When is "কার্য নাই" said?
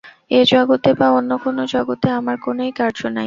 2.79-3.19